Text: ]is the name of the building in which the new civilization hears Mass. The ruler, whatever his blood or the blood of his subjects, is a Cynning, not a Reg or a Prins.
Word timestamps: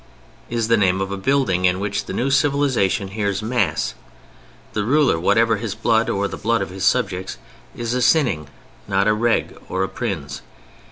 ]is 0.49 0.67
the 0.67 0.77
name 0.77 0.99
of 0.99 1.09
the 1.09 1.15
building 1.15 1.65
in 1.65 1.79
which 1.79 2.05
the 2.05 2.11
new 2.13 2.31
civilization 2.31 3.09
hears 3.09 3.43
Mass. 3.43 3.93
The 4.73 4.83
ruler, 4.83 5.19
whatever 5.19 5.57
his 5.57 5.75
blood 5.75 6.09
or 6.09 6.27
the 6.27 6.37
blood 6.37 6.63
of 6.63 6.71
his 6.71 6.83
subjects, 6.85 7.37
is 7.75 7.93
a 7.93 8.01
Cynning, 8.01 8.47
not 8.87 9.07
a 9.07 9.13
Reg 9.13 9.55
or 9.69 9.83
a 9.83 9.87
Prins. 9.87 10.41